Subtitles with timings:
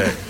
[0.00, 0.29] Oké.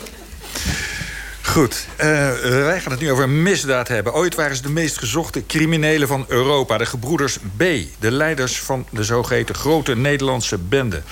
[1.51, 2.07] Goed, uh,
[2.41, 4.15] wij gaan het nu over misdaad hebben.
[4.15, 6.79] Ooit waren ze de meest gezochte criminelen van Europa.
[6.79, 7.63] De gebroeders B.
[7.99, 11.03] De leiders van de zogeheten grote Nederlandse bende.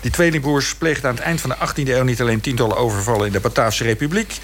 [0.00, 2.02] Die tweelingbroers pleegden aan het eind van de 18e eeuw...
[2.02, 4.38] niet alleen tientallen overvallen in de Bataafse Republiek...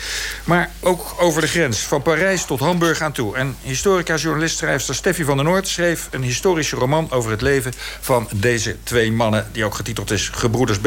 [0.45, 3.37] maar ook over de grens, van Parijs tot Hamburg aan toe.
[3.37, 5.69] En historica, journalist, schrijfster Steffi van der Noord...
[5.69, 9.49] schreef een historische roman over het leven van deze twee mannen...
[9.53, 10.87] die ook getiteld is Gebroeders B.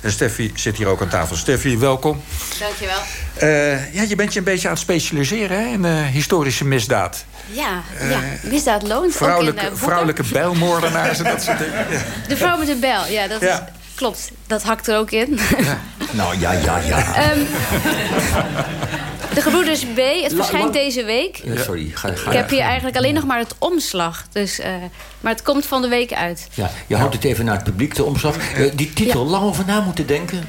[0.00, 1.36] En Steffi zit hier ook aan tafel.
[1.36, 2.22] Steffi, welkom.
[2.58, 3.23] Dankjewel.
[3.42, 7.24] Uh, ja, je bent je een beetje aan het specialiseren hè, in uh, historische misdaad.
[7.50, 9.16] Ja, uh, ja, misdaad loont.
[9.16, 11.86] Vrouwelijke, ook in, vrouwelijke bijlmoordenaars en dat soort dingen.
[11.90, 12.00] Ja.
[12.28, 13.52] De vrouw met de bijl, ja, dat ja.
[13.52, 14.30] Is, klopt.
[14.46, 15.38] Dat hakt er ook in.
[15.58, 15.78] Ja.
[16.10, 17.30] nou, ja, ja, ja.
[17.32, 17.46] Um,
[19.34, 21.42] de Gebroeders B, het verschijnt deze week.
[21.54, 24.24] Sorry, ga, ga, Ik heb hier eigenlijk alleen nog maar het omslag.
[24.32, 24.66] Dus, uh,
[25.20, 26.48] maar het komt van de week uit.
[26.54, 28.58] Ja, je houdt het even naar het publiek, de omslag.
[28.58, 30.48] Uh, die titel, lang over na moeten denken?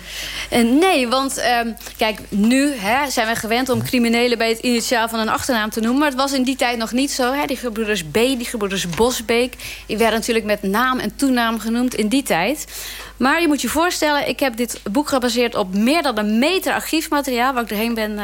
[0.79, 4.37] nee, want ehm, kijk, nu hè, zijn we gewend om criminelen...
[4.37, 5.99] bij het initiaal van een achternaam te noemen.
[5.99, 7.33] Maar het was in die tijd nog niet zo.
[7.33, 7.45] Hè.
[7.45, 9.53] Die gebroeders B, die gebroeders Bosbeek...
[9.85, 12.65] die werden natuurlijk met naam en toenaam genoemd in die tijd.
[13.17, 16.73] Maar je moet je voorstellen, ik heb dit boek gebaseerd op meer dan een meter
[16.73, 17.53] archiefmateriaal...
[17.53, 18.19] waar ik doorheen ben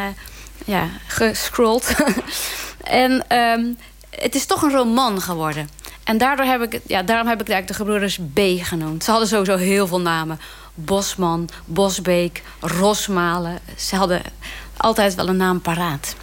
[0.66, 1.96] ja, gescrolld.
[2.84, 3.78] en um,
[4.10, 5.70] het is toch een roman geworden.
[6.04, 9.04] En daardoor heb ik, ja, daarom heb ik eigenlijk de gebroeders B genoemd.
[9.04, 10.40] Ze hadden sowieso heel veel namen.
[10.74, 13.60] Bosman, Bosbeek, Rosmalen.
[13.78, 14.22] Ze hadden
[14.78, 16.16] altijd wel een naam paraat.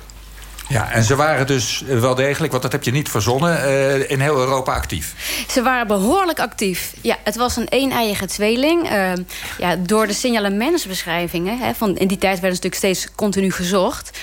[0.69, 4.21] Ja, en ze waren dus wel degelijk, want dat heb je niet verzonnen, uh, in
[4.21, 5.15] heel Europa actief.
[5.51, 6.93] Ze waren behoorlijk actief.
[7.01, 8.91] Ja, het was een een-eiige tweeling.
[8.93, 9.13] Uh,
[9.59, 14.19] ja, door de signalementsbeschrijvingen, hè, van in die tijd werden ze natuurlijk steeds continu gezocht.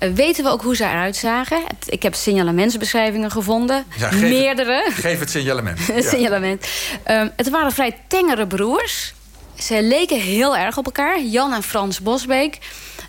[0.00, 1.62] Uh, weten we ook hoe ze eruit zagen?
[1.86, 3.84] Ik heb signalementsbeschrijvingen gevonden.
[3.96, 4.82] Ja, geef Meerdere.
[4.84, 5.78] Het, geef het signalement.
[6.12, 6.66] signalement.
[7.02, 9.14] Ehm, het waren vrij tengere broers.
[9.58, 11.22] Ze leken heel erg op elkaar.
[11.22, 12.58] Jan en Frans Bosbeek.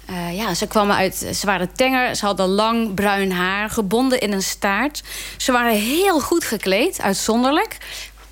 [0.10, 1.16] Uh, ja, ze kwamen uit.
[1.16, 5.04] Ze waren tenger, ze hadden lang bruin haar, gebonden in een staart.
[5.38, 7.78] Ze waren heel goed gekleed, uitzonderlijk.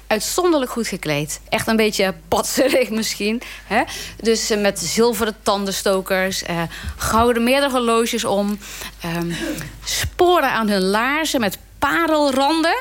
[0.08, 1.40] Uitzonderlijk goed gekleed.
[1.50, 3.42] Echt een beetje patserig misschien.
[3.66, 3.84] Hè?
[4.22, 6.62] Dus uh, met zilveren tandenstokers, uh,
[6.98, 8.60] gouden meerdere horloges om.
[9.06, 9.36] Um,
[9.84, 12.78] sporen aan hun laarzen met parelranden.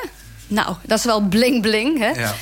[0.47, 1.99] Nou, dat is wel bling-bling.
[1.99, 2.09] Hè?
[2.09, 2.35] Ja.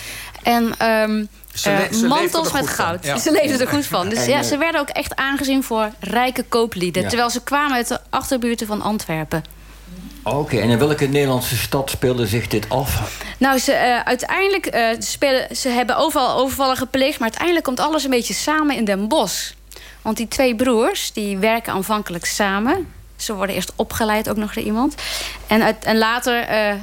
[0.44, 3.06] En um, ze le ze uh, mantels met goud.
[3.06, 3.18] Ja.
[3.18, 4.10] Ze leefden er goed van.
[4.10, 7.02] Dus en, ja, ze werden ook echt aangezien voor rijke kooplieden.
[7.02, 7.08] Ja.
[7.08, 9.44] Terwijl ze kwamen uit de achterbuurten van Antwerpen.
[10.24, 13.22] Oké, okay, en in welke Nederlandse stad speelde zich dit af?
[13.38, 17.20] Nou, ze, uh, uiteindelijk uh, spelen, ze hebben overal overvallen gepleegd...
[17.20, 19.52] maar uiteindelijk komt alles een beetje samen in Den Bosch.
[20.02, 22.94] Want die twee broers, die werken aanvankelijk samen.
[23.16, 24.96] Ze worden eerst opgeleid ook nog door iemand.
[25.48, 26.50] En, uit, en later...
[26.50, 26.74] Uh,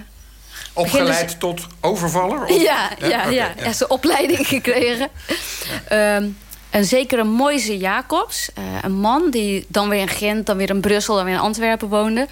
[0.73, 1.39] Opgeleid ze...
[1.39, 2.45] tot overvaller?
[2.45, 2.63] Of?
[2.63, 3.53] Ja, ja, ja, okay, ja.
[3.57, 3.65] ja.
[3.65, 3.73] ja.
[3.73, 5.09] Ze opleiding gekregen.
[5.89, 6.17] Ja.
[6.17, 6.37] Um,
[6.71, 10.81] een zekere Moise Jacobs, uh, een man die dan weer in Gent, dan weer in
[10.81, 12.27] Brussel, dan weer in Antwerpen woonde.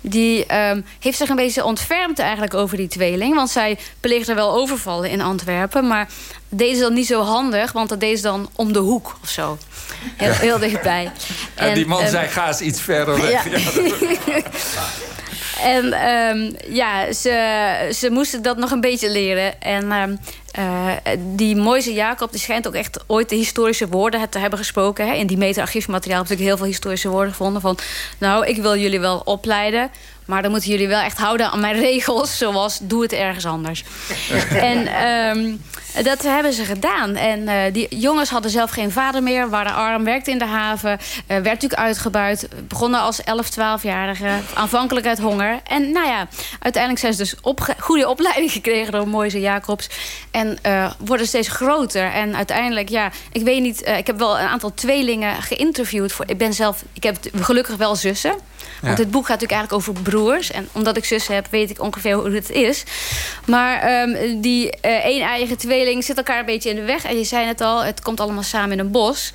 [0.00, 3.34] Die um, heeft zich een beetje ontfermd eigenlijk over die tweeling.
[3.34, 5.86] Want zij pleegde wel overvallen in Antwerpen.
[5.86, 6.08] Maar
[6.48, 9.28] deden ze dan niet zo handig, want dat deed ze dan om de hoek of
[9.28, 9.58] zo.
[10.16, 11.04] Heel, heel dichtbij.
[11.54, 13.44] En, en die man um, zei, ga eens iets verder weg.
[13.50, 14.42] Ja.
[15.62, 19.60] En um, ja, ze, ze moesten dat nog een beetje leren.
[19.60, 20.18] En um,
[20.58, 25.06] uh, die Moise Jacob die schijnt ook echt ooit de historische woorden te hebben gesproken.
[25.06, 25.14] Hè.
[25.14, 27.60] In die meta-archiefmateriaal heb ik heel veel historische woorden gevonden.
[27.60, 27.78] Van,
[28.18, 29.90] nou, ik wil jullie wel opleiden.
[30.24, 32.38] Maar dan moeten jullie wel echt houden aan mijn regels.
[32.38, 33.84] Zoals, doe het ergens anders.
[34.70, 35.06] en
[35.36, 35.62] um,
[36.02, 37.14] dat hebben ze gedaan.
[37.14, 39.48] En uh, die jongens hadden zelf geen vader meer.
[39.48, 40.90] Waren arm, werkten in de haven.
[40.90, 42.48] Uh, werd natuurlijk uitgebuit.
[42.68, 44.28] Begonnen als 11, 12-jarige.
[44.54, 45.60] Aanvankelijk uit honger.
[45.64, 49.88] En nou ja, uiteindelijk zijn ze dus op goede opleiding gekregen door Moise Jacobs.
[50.30, 52.12] En uh, worden steeds groter.
[52.12, 53.88] En uiteindelijk, ja, ik weet niet...
[53.88, 56.12] ik heb wel een aantal tweelingen geïnterviewd.
[56.12, 56.84] Voor, ik ben zelf...
[56.92, 58.34] Ik heb gelukkig wel zussen.
[58.82, 60.50] Want dit boek gaat natuurlijk eigenlijk over broers.
[60.50, 62.84] En omdat ik zussen heb, weet ik ongeveer hoe het is.
[63.44, 67.04] Maar um, die een eigen tweeling zit elkaar een beetje in de weg.
[67.04, 69.32] En je zei het al, het komt allemaal samen in een bos.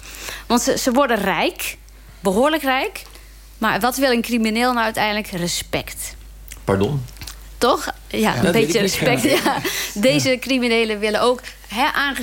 [0.47, 1.77] Want ze, ze worden rijk.
[2.19, 3.03] Behoorlijk rijk.
[3.57, 5.27] Maar wat wil een crimineel nou uiteindelijk?
[5.27, 6.15] Respect.
[6.63, 7.05] Pardon?
[7.61, 7.93] Toch?
[8.07, 9.21] Ja, een beetje respect.
[9.43, 9.57] Ja.
[9.93, 11.41] Deze criminelen willen ook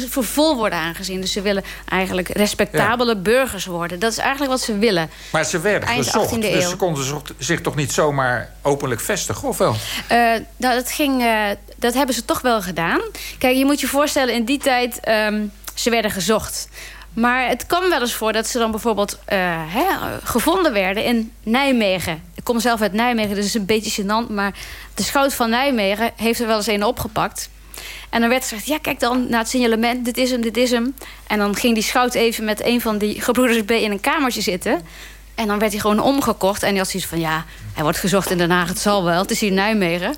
[0.08, 1.20] voor vol worden aangezien.
[1.20, 3.98] Dus ze willen eigenlijk respectabele burgers worden.
[3.98, 5.10] Dat is eigenlijk wat ze willen.
[5.32, 9.58] Maar ze werden Eind gezocht, dus ze konden zich toch niet zomaar openlijk vestigen, of
[9.58, 9.72] wel?
[9.72, 10.18] Uh,
[10.56, 11.44] nou, dat, ging, uh,
[11.76, 13.00] dat hebben ze toch wel gedaan.
[13.38, 15.00] Kijk, je moet je voorstellen, in die tijd...
[15.08, 16.68] Um, ze werden gezocht.
[17.12, 19.84] Maar het kwam wel eens voor dat ze dan bijvoorbeeld uh, hè,
[20.24, 22.22] gevonden werden in Nijmegen.
[22.48, 24.30] Kom zelf uit Nijmegen, dus het is een beetje gênant.
[24.30, 24.54] Maar
[24.94, 27.50] de schout van Nijmegen heeft er wel eens een opgepakt.
[28.10, 30.70] En dan werd gezegd, ja, kijk dan naar het signalement, dit is hem, dit is
[30.70, 30.94] hem.
[31.26, 34.40] En dan ging die schout even met een van die gebroeders B in een kamertje
[34.40, 34.80] zitten.
[35.34, 36.62] En dan werd hij gewoon omgekocht.
[36.62, 39.20] En hij had zoiets van, ja, hij wordt gezocht in Den Haag, het zal wel.
[39.20, 40.14] Het is hier Nijmegen.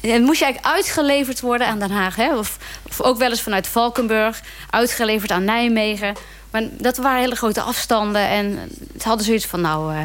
[0.00, 2.16] Dan moest je eigenlijk uitgeleverd worden aan Den Haag.
[2.16, 2.36] Hè?
[2.36, 6.14] Of, of ook wel eens vanuit Valkenburg, uitgeleverd aan Nijmegen.
[6.50, 8.28] Maar dat waren hele grote afstanden.
[8.28, 10.00] En het hadden zoiets van, nou, uh,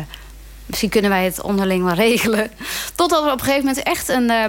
[0.71, 2.51] misschien kunnen wij het onderling wel regelen.
[2.95, 4.31] Totdat er op een gegeven moment echt een...
[4.31, 4.45] Uh,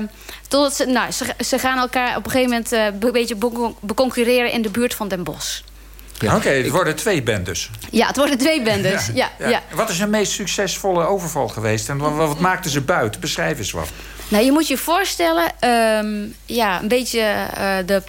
[0.49, 3.37] totdat ze, nou, ze, ze, gaan elkaar op een gegeven moment uh, een beetje
[3.81, 5.61] beconcurreren in de buurt van Den Bosch.
[6.19, 6.37] Ja.
[6.37, 7.71] Oké, okay, het worden twee bendes.
[7.91, 9.07] Ja, het worden twee bendes.
[9.15, 9.31] Ja.
[9.39, 9.63] Ja, ja.
[9.75, 11.89] Wat is hun meest succesvolle overval geweest?
[11.89, 13.21] En wat, wat maakten ze buiten?
[13.21, 13.89] Beschrijf eens wat.
[14.29, 18.03] Nou, je moet je voorstellen, um, ja, een beetje uh, de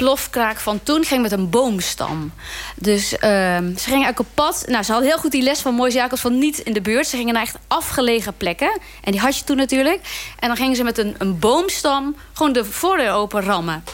[0.00, 2.32] plofkraak van toen ging met een boomstam.
[2.76, 4.64] Dus uh, ze gingen op pad.
[4.68, 7.06] Nou, ze hadden heel goed die les van Moïse Jacobs van niet in de buurt.
[7.06, 8.78] Ze gingen naar echt afgelegen plekken.
[9.04, 10.00] En die had je toen natuurlijk.
[10.38, 13.84] En dan gingen ze met een, een boomstam gewoon de voordeur open rammen.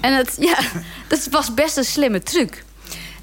[0.00, 0.58] En het, ja,
[1.08, 2.64] dat was best een slimme truc.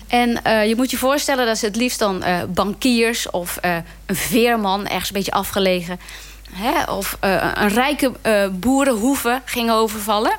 [0.07, 3.77] En uh, je moet je voorstellen dat ze het liefst dan uh, bankiers of uh,
[4.05, 5.99] een veerman, ergens een beetje afgelegen,
[6.51, 8.11] hè, of een rijke
[8.51, 10.37] boerenhoeve gingen overvallen.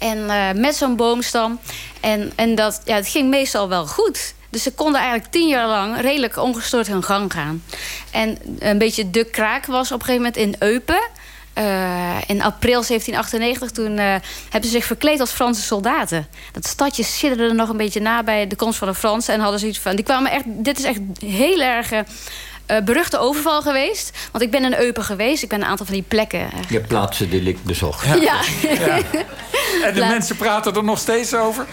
[0.00, 0.26] En
[0.60, 1.58] met zo'n boomstam.
[2.00, 4.34] En, en dat, ja, het ging meestal wel goed.
[4.50, 7.62] Dus ze konden eigenlijk tien jaar lang redelijk ongestoord hun gang gaan.
[8.10, 11.00] En een beetje de kraak was op een gegeven moment in Eupen.
[11.58, 14.14] Uh, in april 1798 toen uh,
[14.50, 16.26] hebben ze zich verkleed als Franse soldaten.
[16.52, 19.34] Dat stadje sidderde nog een beetje na bij de komst van de Fransen.
[19.34, 19.96] En hadden zoiets van.
[19.96, 20.44] Die kwamen echt.
[20.46, 21.92] Dit is echt heel erg.
[21.92, 22.02] Uh,
[22.84, 24.18] beruchte overval geweest.
[24.32, 25.42] Want ik ben in Eupen geweest.
[25.42, 26.48] Ik ben een aantal van die plekken.
[26.68, 28.04] Je plaatsen delict bezocht.
[28.04, 28.14] Ja.
[28.14, 28.40] ja.
[28.86, 29.00] ja.
[29.82, 31.66] En de mensen praten er nog steeds over?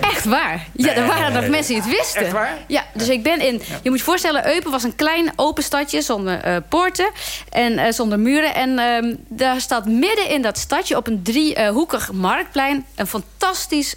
[0.00, 0.66] Echt waar.
[0.72, 2.22] Ja, er waren nog mensen die het wisten.
[2.22, 2.58] Echt waar?
[2.66, 3.62] Ja, dus ik ben in...
[3.82, 7.10] Je moet je voorstellen, Eupen was een klein open stadje zonder uh, poorten
[7.48, 8.54] en uh, zonder muren.
[8.54, 8.70] En
[9.04, 12.86] uh, daar staat midden in dat stadje op een driehoekig marktplein...
[12.94, 13.94] een fantastisch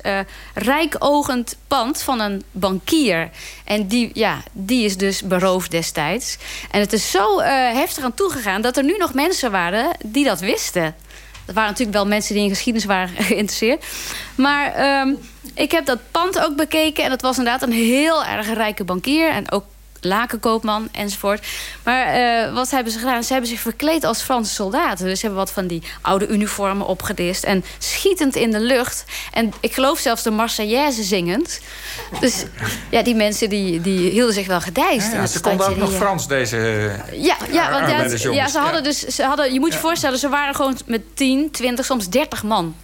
[0.54, 3.30] rijkogend pand van een bankier.
[3.64, 6.38] En die, ja, die is dus beroofd destijds.
[6.72, 7.40] En het is zo
[7.74, 10.96] heftig aan toegegaan dat er nu nog mensen waren die dat wisten.
[11.46, 13.86] Dat waren natuurlijk wel mensen die in geschiedenis waren geïnteresseerd.
[14.36, 15.18] Maar um,
[15.54, 17.04] ik heb dat pand ook bekeken.
[17.04, 19.30] En dat was inderdaad een heel erg rijke bankier.
[19.30, 19.66] En ook
[20.06, 21.48] lakenkoopman enzovoort.
[21.84, 23.24] Maar uh, wat hebben ze gedaan?
[23.24, 25.06] Ze hebben zich verkleed als Franse soldaten.
[25.06, 27.44] Dus ze hebben wat van die oude uniformen opgedist.
[27.44, 29.06] En schietend in de lucht.
[29.32, 31.60] En ik geloof zelfs de Marseillaise zingend.
[32.20, 32.46] Dus
[32.90, 35.12] ja, die mensen die, die hielden zich wel gedijst.
[35.12, 36.58] Ja, ja, ze konden ook nog Frans, deze
[37.12, 39.00] Ja, ja, want ja, ja, ze hadden dus...
[39.00, 42.76] Ze hadden, je moet je voorstellen, ze waren gewoon met 10, 20, soms 30 man.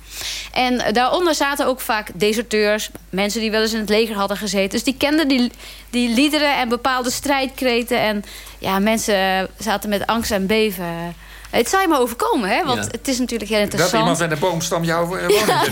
[0.51, 4.69] En daaronder zaten ook vaak deserteurs, mensen die wel eens in het leger hadden gezeten.
[4.69, 5.51] Dus die kenden die,
[5.89, 8.00] die liederen en bepaalde strijdkreten.
[8.00, 8.24] En
[8.60, 11.16] ja, mensen zaten met angst en beven.
[11.50, 12.66] Het zou je maar overkomen, hè?
[12.66, 13.92] want het is natuurlijk heel interessant.
[13.92, 15.63] Dat iemand in de boomstam jouw woning ja.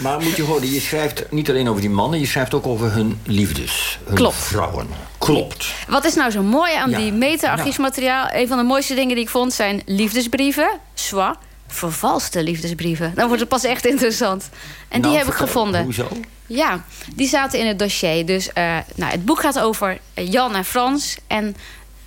[0.00, 2.20] Maar moet je horen, je schrijft niet alleen over die mannen...
[2.20, 4.36] je schrijft ook over hun liefdes, hun Klopt.
[4.36, 4.88] vrouwen.
[5.18, 5.66] Klopt.
[5.88, 8.28] Wat is nou zo mooi aan die meta-archiefsmateriaal?
[8.32, 10.70] Een van de mooiste dingen die ik vond zijn liefdesbrieven.
[10.94, 11.36] Swa
[11.70, 13.12] vervalste liefdesbrieven.
[13.14, 14.48] Dan wordt het pas echt interessant.
[14.88, 15.82] En die Nou, heb ik gevonden.
[15.82, 16.08] Hoezo?
[16.46, 16.84] Ja,
[17.14, 18.26] die zaten in het dossier.
[18.26, 21.56] Dus eh, nou, het boek gaat over Jan en Frans en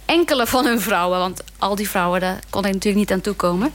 [0.06, 1.20] enkele van hun vrouwen.
[1.20, 3.72] Want al die vrouwen, daar kon ik natuurlijk niet aan toekomen.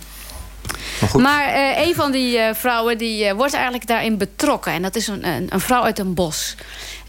[1.13, 1.21] Maar.
[1.21, 4.73] Maar eh, een van die eh, vrouwen die, wordt eigenlijk daarin betrokken.
[4.73, 6.55] En dat is een, een, een vrouw uit een bos.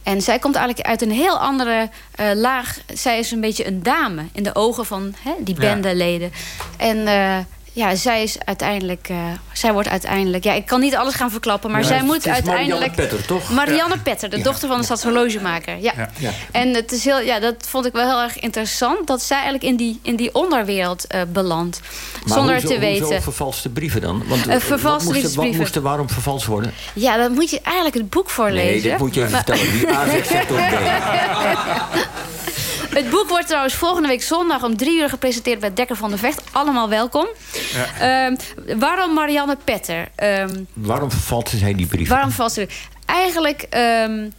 [0.04, 1.90] En zij komt eigenlijk uit een heel andere
[2.34, 2.78] laag.
[2.94, 5.62] Zij is een beetje een dame in de ogen van hè, die Ja.
[5.62, 6.32] bendeleden.
[6.78, 7.08] En
[7.74, 9.08] ja, zij is uiteindelijk...
[9.10, 9.18] eh,
[9.54, 10.44] zij wordt uiteindelijk...
[10.44, 12.96] Ja, ik kan niet alles gaan verklappen, maar Ja, zij het moet is Marianne uiteindelijk...
[12.96, 13.50] Petter, toch?
[13.52, 15.78] Marianne Petter, de dochter van de stadshorlogemaker.
[15.78, 15.94] Ja.
[16.52, 19.08] En het is heel, ja, dat vond ik wel heel erg interessant...
[19.08, 21.80] dat zij eigenlijk in die, in die onderwereld eh, belandt.
[22.26, 23.06] Zonder hoezo, te weten.
[23.06, 24.24] Hoezo vervalste brieven dan?
[24.28, 25.60] Want, Eh, vervalste wat moest, wat liefdesbrieven.
[25.60, 26.74] moest er waarom vervalst worden?
[26.94, 28.66] Ja, dan moet je eigenlijk het boek voorlezen.
[28.72, 29.72] Nee, dit moet je even Maar- vertellen.
[29.72, 30.50] Die A zegt.
[32.90, 36.18] Het boek wordt trouwens volgende week zondag om drie uur gepresenteerd bij Dekker van de
[36.18, 36.42] Vecht.
[36.52, 37.28] Allemaal welkom.
[38.00, 38.36] Ehm,
[38.78, 40.08] waarom Marianne Petter?
[40.16, 42.14] Ehm, Waarom vervalste zij die brieven?
[42.16, 42.68] waarom vast ze?
[43.06, 44.30] Eigenlijk, ehm,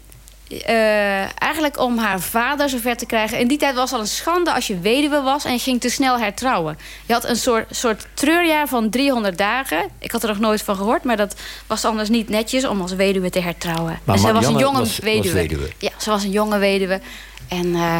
[0.66, 3.38] eh, eigenlijk om haar vader zover te krijgen.
[3.38, 5.80] In die tijd was het al een schande als je weduwe was en je ging
[5.80, 6.78] te snel hertrouwen.
[7.06, 9.88] Je had een soort, soort treurjaar van 300 dagen.
[9.98, 11.34] Ik had er nog nooit van gehoord, maar dat
[11.66, 14.00] was anders niet netjes om als weduwe te hertrouwen.
[14.04, 15.34] Maar en ze was een jonge was- was weduwe.
[15.34, 15.68] weduwe.
[15.78, 17.00] Ja, ze was een jonge weduwe.
[17.48, 17.98] En eh,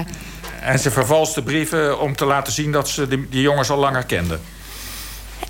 [0.61, 4.05] En ze vervalste brieven om te laten zien dat ze die, die jongens al langer
[4.05, 4.41] kenden.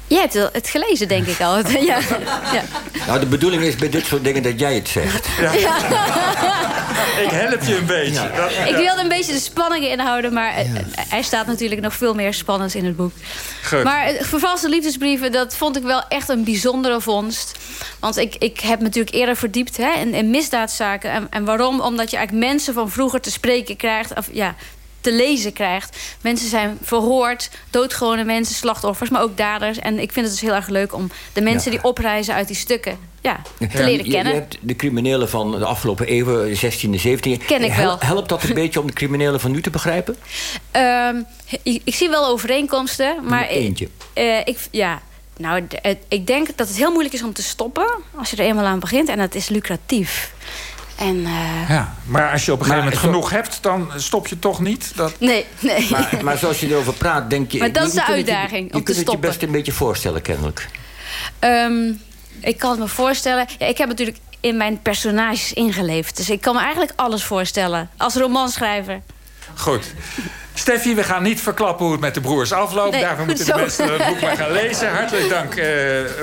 [0.06, 1.56] Jij hebt het gelezen, denk ik al.
[1.68, 1.98] ja.
[2.52, 2.62] ja.
[3.06, 5.26] Nou, de bedoeling is bij dit soort dingen dat jij het zegt.
[7.24, 8.30] Ik help je een beetje.
[8.36, 10.66] Dat, Ik wilde een beetje de spanning inhouden, maar eh,
[11.10, 13.12] er staat natuurlijk nog veel meer spannends in het boek.
[13.64, 13.82] Goed.
[13.82, 17.58] Maar eh, vervalste liefdesbrieven, dat vond ik wel echt een bijzondere vondst.
[18.00, 21.10] Want ik, ik heb me natuurlijk eerder verdiept hè, in, in misdaadzaken.
[21.10, 21.80] En, en waarom?
[21.80, 24.14] Omdat je eigenlijk mensen van vroeger te spreken krijgt.
[24.14, 24.54] Of ja,
[25.00, 25.96] te lezen krijgt.
[26.20, 29.78] Mensen zijn verhoord, doodgewone mensen, slachtoffers, maar ook daders.
[29.78, 31.76] En ik vind het dus heel erg leuk om de mensen Ja.
[31.78, 34.32] die oprijzen uit die stukken ja, te Ja, leren kennen.
[34.32, 37.46] Je hebt de criminelen van de afgelopen eeuwen, 16e, 17e.
[37.46, 37.96] Ken ik wel.
[37.98, 40.16] Helpt dat een beetje om de criminelen van nu te begrijpen?
[40.70, 41.16] Ehm,
[41.62, 43.88] ik, ik zie wel overeenkomsten, maar Eentje.
[44.12, 45.02] eh, ik, ja,
[45.36, 45.66] nou,
[46.08, 48.80] ik denk dat het heel moeilijk is om te stoppen als je er eenmaal aan
[48.80, 49.08] begint.
[49.08, 50.32] En dat is lucratief.
[51.00, 51.94] En eh, ja.
[52.04, 53.58] Maar als je op een gegeven moment zo- genoeg hebt...
[53.62, 54.92] dan stop je toch niet?
[54.96, 55.20] Dat...
[55.20, 55.86] nee, nee.
[55.90, 57.58] Maar, maar zoals je erover praat, denk je...
[57.58, 59.28] Maar dat je- is je de je- uitdaging, Je om te kunt het je stoppen.
[59.28, 60.68] best een beetje voorstellen, kennelijk.
[61.38, 61.92] Ehm,
[62.40, 63.46] ik kan het me voorstellen.
[63.58, 66.16] Ja, ik heb natuurlijk in mijn personages ingeleefd.
[66.16, 67.90] Dus ik kan me eigenlijk alles voorstellen.
[67.96, 69.00] Als romanschrijver.
[69.56, 69.94] Goed.
[70.60, 72.90] Steffi, we gaan niet verklappen hoe het met de broers afloopt.
[72.90, 74.90] Nee, Daarvoor moeten de mensen het boek maar gaan lezen.
[74.96, 75.66] Hartelijk dank eh,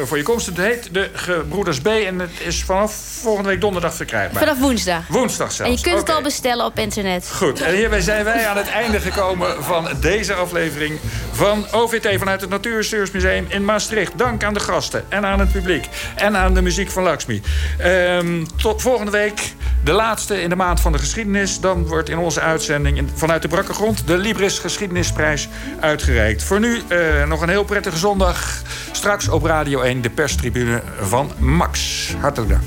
[0.03, 0.46] voor je komst.
[0.46, 4.44] Het heet De Gebroeders B en het is vanaf volgende week donderdag verkrijgbaar.
[4.44, 5.08] Vanaf woensdag.
[5.08, 5.72] Woensdag zelfs.
[5.72, 7.29] En je kunt het al bestellen op internet.
[7.36, 11.00] Goed, en hierbij zijn wij aan het einde gekomen van deze aflevering
[11.32, 14.17] van OVT vanuit het Natuurhistorische in Maastricht.
[14.17, 17.41] Dank aan de gasten en aan het publiek en aan de muziek van Lakshmi.
[17.77, 19.53] Ehm, tot volgende week,
[19.84, 21.60] de laatste in de maand van de geschiedenis.
[21.60, 25.48] Dan wordt in onze uitzending in- vanuit de brakke grond de Libris Geschiedenisprijs
[25.79, 26.43] uitgereikt.
[26.43, 28.62] Voor nu eh, nog een heel prettige zondag.
[28.91, 32.13] Straks op Radio 1 de perstribune van Max.
[32.19, 32.63] Hartelijk dank.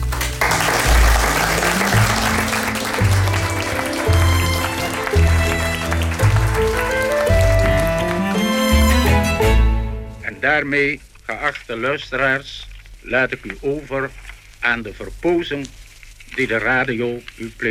[10.20, 12.68] En daarmee, geachte luisteraars,
[13.00, 14.10] laat ik u over
[14.60, 15.68] aan de verpozing
[16.34, 17.68] die de radio u pleegt.